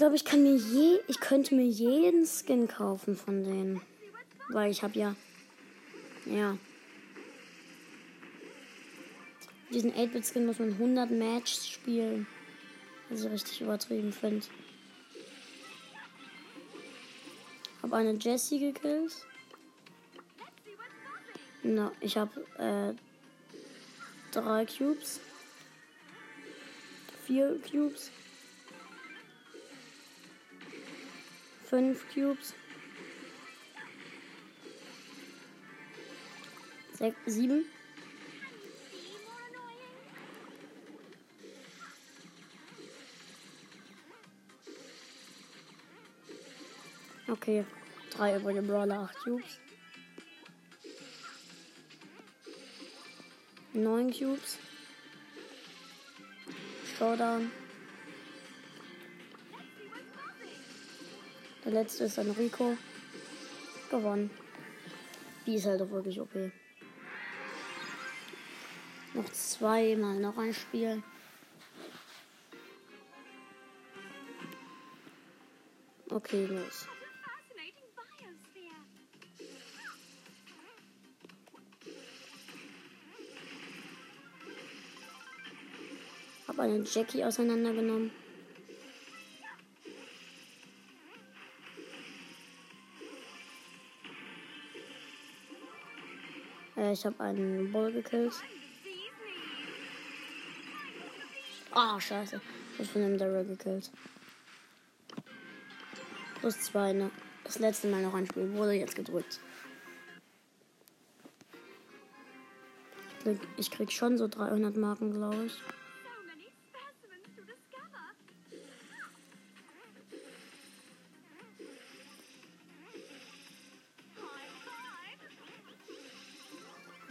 Ich 0.00 0.02
glaube, 0.02 0.16
ich 0.16 0.24
kann 0.24 0.42
mir 0.42 0.56
je, 0.56 0.98
ich 1.08 1.20
könnte 1.20 1.54
mir 1.54 1.66
jeden 1.66 2.24
Skin 2.24 2.66
kaufen 2.68 3.18
von 3.18 3.44
denen, 3.44 3.82
weil 4.48 4.70
ich 4.70 4.82
habe 4.82 4.98
ja, 4.98 5.14
ja, 6.24 6.56
diesen 9.70 9.92
8-Bit-Skin 9.92 10.46
muss 10.46 10.58
man 10.58 10.72
100 10.72 11.10
Matches 11.10 11.68
spielen, 11.68 12.26
ich 13.10 13.22
richtig 13.24 13.60
übertrieben 13.60 14.10
finde. 14.10 14.46
Habe 17.82 17.96
eine 17.96 18.14
Jessie 18.14 18.58
gekillt. 18.58 19.12
Na, 21.62 21.92
ich 22.00 22.16
habe 22.16 22.40
äh, 22.56 22.94
Drei 24.32 24.64
Cubes. 24.64 25.20
Vier 27.26 27.60
Cubes. 27.70 28.10
Fünf 31.70 32.04
Cubes. 32.12 32.52
Sechs, 36.94 37.16
sieben. 37.26 37.64
Okay, 47.28 47.64
drei 48.10 48.36
übrige 48.36 48.62
Brawler, 48.62 49.02
acht 49.02 49.14
Cubes. 49.22 49.60
Neun 53.72 54.10
Cubes. 54.10 54.58
Showdown. 56.98 57.52
Der 61.70 61.82
letzte 61.84 62.02
ist 62.02 62.18
dann 62.18 62.32
Rico. 62.32 62.76
Gewonnen. 63.92 64.28
Die 65.46 65.54
ist 65.54 65.66
halt 65.66 65.80
auch 65.80 65.90
wirklich 65.90 66.20
OP. 66.20 66.34
Noch 69.14 69.30
zweimal 69.30 70.18
noch 70.18 70.36
ein 70.36 70.52
Spiel. 70.52 71.00
Okay, 76.10 76.46
los. 76.46 76.88
Hab 86.48 86.58
eine 86.58 86.82
Jackie 86.82 87.24
auseinandergenommen. 87.24 88.10
Äh, 96.80 96.92
ich 96.92 97.04
habe 97.04 97.20
einen 97.20 97.70
Bull 97.70 97.92
gekillt. 97.92 98.32
Ah, 101.72 102.00
scheiße. 102.00 102.40
Ich 102.78 102.90
bin 102.90 103.02
im 103.02 103.18
Daryl 103.18 103.44
gekillt. 103.44 103.90
Plus 106.40 106.58
zwei, 106.60 106.92
ne? 106.92 107.10
Das 107.44 107.58
letzte 107.58 107.88
Mal 107.88 108.02
noch 108.02 108.14
ein 108.14 108.26
Spiel 108.26 108.52
wurde 108.54 108.72
jetzt 108.72 108.96
gedrückt. 108.96 109.40
Ich 113.58 113.70
krieg 113.70 113.92
schon 113.92 114.16
so 114.16 114.26
300 114.26 114.76
Marken, 114.76 115.12
glaube 115.12 115.44
ich. 115.44 115.58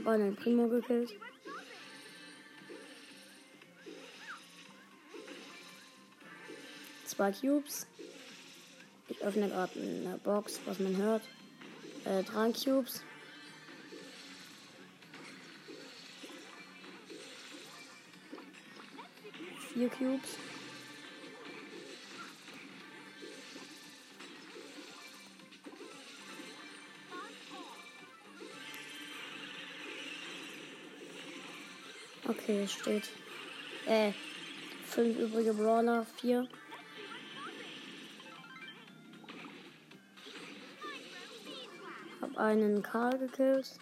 Hab 0.09 0.15
einen 0.15 0.35
Primo 0.35 0.67
gekillt. 0.67 1.11
Zwei 7.05 7.31
Cubes. 7.31 7.85
Ich 9.07 9.23
öffne 9.23 9.49
gerade 9.49 9.79
eine 9.79 10.17
Box, 10.23 10.61
was 10.65 10.79
man 10.79 10.97
hört. 10.97 11.21
Äh, 12.05 12.23
drei 12.23 12.51
Cubes. 12.51 13.03
Vier 19.73 19.89
Cubes. 19.89 20.37
Okay, 32.49 32.67
steht. 32.67 33.09
Äh, 33.85 34.11
fünf 34.83 35.19
übrige 35.19 35.53
Brawler, 35.53 36.03
vier. 36.17 36.47
Hab 42.19 42.35
einen 42.39 42.81
Karl 42.81 43.19
gekillt. 43.19 43.77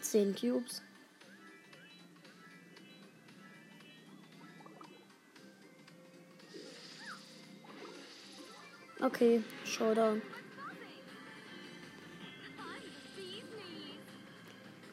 Zehn 0.00 0.34
Cubes. 0.34 0.82
Okay, 9.00 9.44
Showdown. 9.64 10.20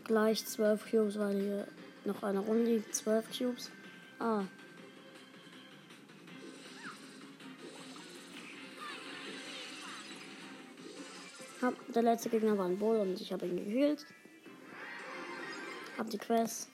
Gleich 0.08 0.46
12 0.46 0.89
Cubes, 0.89 1.20
weil 1.20 1.39
hier 1.39 1.67
noch 2.06 2.24
eine 2.24 2.39
rumliegt. 2.39 2.96
12 2.96 3.38
Cubes. 3.38 3.72
Ah. 4.20 4.43
Hab, 11.62 11.74
der 11.91 12.04
letzte 12.04 12.30
Gegner 12.30 12.58
war 12.58 12.67
ein 12.67 12.80
Bull 12.80 12.98
und 12.98 13.20
ich 13.20 13.34
habe 13.34 13.46
ihn 13.48 13.58
gekillt. 13.58 14.06
Hab 15.98 16.10
die 16.10 16.17
Quest. 16.17 16.70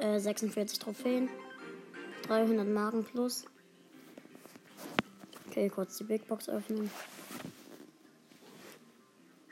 Äh, 0.00 0.18
46 0.18 0.80
Trophäen. 0.80 1.28
300 2.22 2.66
Marken 2.66 3.04
plus. 3.04 3.44
Okay, 5.48 5.68
kurz 5.68 5.96
die 5.98 6.04
Big 6.04 6.26
Box 6.26 6.48
öffnen. 6.48 6.90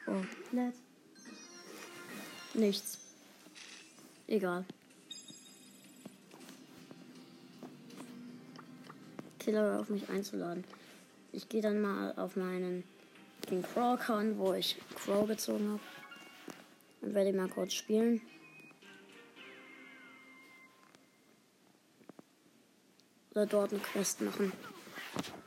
Oh, 0.06 0.22
nett. 0.52 0.74
Nichts. 2.56 2.98
Egal. 4.26 4.64
Killer 9.38 9.78
auf 9.78 9.90
mich 9.90 10.08
einzuladen. 10.08 10.64
Ich 11.32 11.50
gehe 11.50 11.60
dann 11.60 11.82
mal 11.82 12.14
auf 12.16 12.34
meinen 12.34 12.82
den 13.50 13.62
Crow-Account, 13.62 14.38
wo 14.38 14.54
ich 14.54 14.78
Crow 14.94 15.28
gezogen 15.28 15.68
habe. 15.68 15.80
Und 17.02 17.14
werde 17.14 17.34
mal 17.34 17.48
kurz 17.48 17.74
spielen. 17.74 18.22
Oder 23.32 23.44
dort 23.44 23.72
eine 23.72 23.82
Quest 23.82 24.22
machen. 24.22 24.50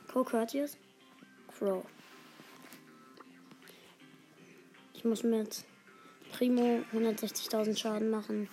Crow 0.08 0.32
hört? 0.32 0.54
Crow. 1.58 1.84
Ich 4.94 5.04
muss 5.04 5.24
mit 5.24 5.66
Primo 6.40 6.86
160.000 6.94 7.78
Schaden 7.78 8.10
machen. 8.10 8.48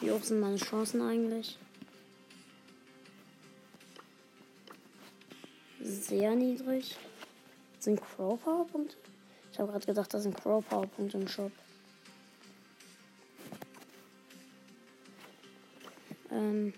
Wie 0.00 0.10
hoch 0.10 0.20
sind 0.24 0.40
meine 0.40 0.56
Chancen 0.56 1.00
eigentlich? 1.00 1.60
Sehr 5.80 6.34
niedrig. 6.34 6.96
Sind 7.78 8.00
Crow 8.00 8.42
Powerpunkte? 8.42 8.96
Ich 9.52 9.60
habe 9.60 9.70
gerade 9.70 9.86
gedacht, 9.86 10.12
das 10.12 10.24
sind 10.24 10.36
Crow 10.36 10.68
Powerpunkte 10.68 11.18
im 11.18 11.28
Shop. 11.28 11.52
Ähm. 16.32 16.74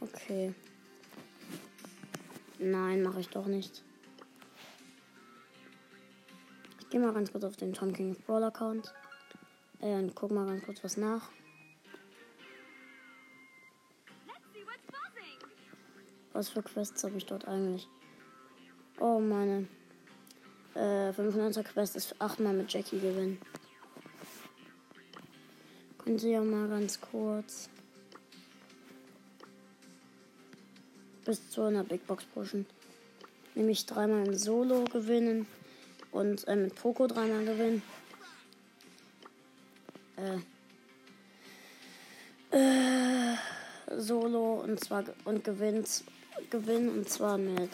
Okay. 0.00 0.54
Nein, 2.58 3.02
mache 3.02 3.20
ich 3.20 3.28
doch 3.28 3.44
nicht. 3.44 3.82
Gehe 6.98 7.06
mal 7.06 7.14
ganz 7.14 7.30
kurz 7.30 7.44
auf 7.44 7.56
den 7.56 7.72
Tom 7.72 7.92
King 7.92 8.16
Brawl 8.26 8.42
Account. 8.42 8.92
Äh, 9.80 9.94
und 9.94 10.14
guck 10.16 10.32
mal 10.32 10.46
ganz 10.46 10.64
kurz 10.64 10.82
was 10.82 10.96
nach. 10.96 11.30
Was 16.32 16.48
für 16.48 16.62
Quests 16.62 17.04
habe 17.04 17.16
ich 17.16 17.26
dort 17.26 17.46
eigentlich? 17.46 17.88
Oh, 18.98 19.20
meine. 19.20 19.68
Äh, 20.74 21.10
500er 21.10 21.62
Quest 21.62 21.94
ist 21.96 22.20
achtmal 22.20 22.52
mit 22.52 22.72
Jackie 22.72 22.98
gewinnen. 22.98 23.40
Können 25.98 26.18
Sie 26.18 26.32
ja 26.32 26.42
mal 26.42 26.68
ganz 26.68 27.00
kurz 27.00 27.68
bis 31.24 31.48
zu 31.50 31.62
einer 31.62 31.84
Big 31.84 32.06
Box 32.06 32.24
pushen. 32.24 32.66
Nämlich 33.54 33.86
dreimal 33.86 34.26
in 34.26 34.36
Solo 34.36 34.84
gewinnen 34.84 35.46
und 36.12 36.46
äh, 36.48 36.56
mit 36.56 36.74
Poco 36.74 37.06
dreimal 37.06 37.44
gewinnen. 37.44 37.82
Äh, 40.16 40.38
äh, 42.56 43.36
Solo 43.96 44.60
und 44.60 44.80
zwar 44.80 45.04
und 45.24 45.44
gewinnt 45.44 46.04
gewinnen 46.50 46.90
und 46.90 47.08
zwar 47.08 47.38
mit 47.38 47.70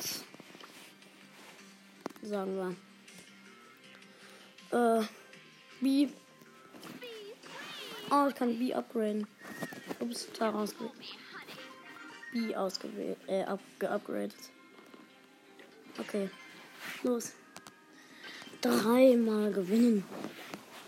sagen 2.23 2.77
wir. 4.71 4.99
Äh, 5.01 5.05
B. 5.81 6.09
Oh, 8.11 8.27
ich 8.29 8.35
kann 8.35 8.59
B 8.59 8.75
upgraden. 8.75 9.27
Ups, 10.01 10.29
da 10.39 10.51
rausgewählt. 10.51 10.93
B 12.33 12.55
ausgewählt, 12.55 13.19
äh, 13.29 13.45
up, 13.45 13.61
geupgradet. 13.79 14.35
Okay, 15.99 16.29
los. 17.03 17.33
Dreimal 18.65 19.53
gewinnen. 19.53 20.05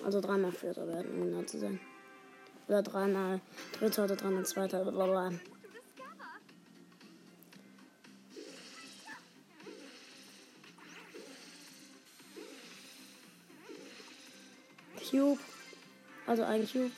Also 0.02 0.22
dreimal 0.22 0.50
Vierter 0.50 0.88
werden, 0.88 1.10
um 1.12 1.26
genau 1.26 1.42
zu 1.42 1.58
sein. 1.58 1.78
Oder 2.68 2.82
dreimal 2.82 3.42
Dritter 3.78 4.04
oder 4.04 4.16
dreimal 4.16 4.46
Zweiter, 4.46 4.82
bla 4.90 5.06
bla. 5.06 5.32
Cube. 15.10 15.38
Also 16.26 16.44
ein 16.44 16.66
Cube. 16.66 16.90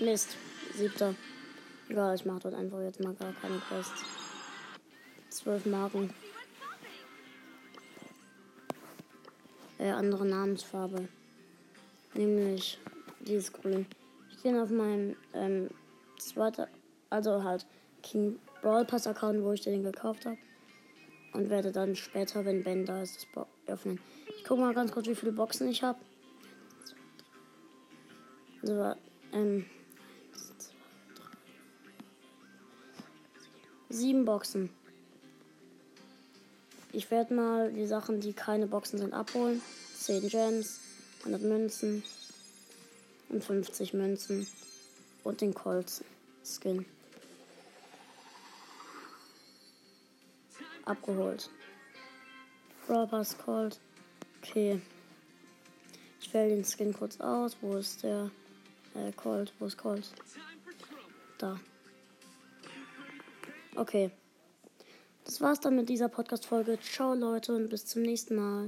Mist. 0.00 0.36
Siebter. 0.74 1.14
Egal, 1.88 2.14
ich 2.14 2.24
mache 2.24 2.40
dort 2.40 2.54
einfach 2.54 2.80
jetzt 2.82 3.00
mal 3.00 3.14
gar 3.14 3.32
keine 3.32 3.58
Quests. 3.58 4.04
Zwölf 5.30 5.66
Marken. 5.66 6.10
Äh, 9.78 9.90
andere 9.90 10.26
Namensfarbe. 10.26 11.08
Nämlich 12.14 12.78
dieses 13.20 13.52
Grün. 13.52 13.86
Ich 14.30 14.42
gehe 14.42 14.62
auf 14.62 14.70
meinen 14.70 15.16
ähm, 15.34 15.68
zweiter, 16.18 16.68
also 17.10 17.42
halt 17.42 17.66
King 18.02 18.38
Brawl 18.62 18.84
Pass 18.84 19.06
Account, 19.06 19.42
wo 19.42 19.52
ich 19.52 19.62
den 19.62 19.82
gekauft 19.82 20.26
habe. 20.26 20.38
Und 21.32 21.50
werde 21.50 21.72
dann 21.72 21.94
später, 21.94 22.44
wenn 22.44 22.64
Ben 22.64 22.86
da 22.86 23.02
ist, 23.02 23.16
das 23.16 23.26
Bo 23.26 23.46
öffnen. 23.66 24.00
Ich 24.36 24.44
gucke 24.44 24.60
mal 24.60 24.74
ganz 24.74 24.92
kurz, 24.92 25.06
wie 25.06 25.14
viele 25.14 25.32
Boxen 25.32 25.68
ich 25.68 25.82
habe. 25.82 25.98
Also, 28.62 28.94
ähm, 29.32 29.66
sieben 33.98 34.24
Boxen. 34.24 34.70
Ich 36.92 37.10
werde 37.10 37.34
mal 37.34 37.72
die 37.72 37.86
Sachen, 37.86 38.20
die 38.20 38.32
keine 38.32 38.66
Boxen 38.66 38.98
sind, 38.98 39.12
abholen. 39.12 39.60
10 39.98 40.28
Gems, 40.28 40.80
100 41.20 41.42
Münzen 41.42 42.02
und 43.28 43.44
50 43.44 43.92
Münzen 43.92 44.46
und 45.24 45.40
den 45.40 45.52
Colts 45.52 46.02
Skin. 46.44 46.86
Abgeholt. 50.84 51.50
Pass 52.86 53.36
Colt. 53.36 53.78
Okay. 54.42 54.80
Ich 56.20 56.32
wähle 56.32 56.54
den 56.54 56.64
Skin 56.64 56.94
kurz 56.94 57.20
aus. 57.20 57.56
Wo 57.60 57.76
ist 57.76 58.02
der 58.02 58.30
äh, 58.94 59.12
Colt? 59.12 59.52
Wo 59.58 59.66
ist 59.66 59.76
Colt? 59.76 60.10
Da. 61.36 61.60
Okay. 63.78 64.10
Das 65.24 65.40
war's 65.40 65.60
dann 65.60 65.76
mit 65.76 65.88
dieser 65.88 66.08
Podcast-Folge. 66.08 66.80
Ciao, 66.80 67.14
Leute, 67.14 67.54
und 67.54 67.68
bis 67.68 67.86
zum 67.86 68.02
nächsten 68.02 68.34
Mal. 68.34 68.66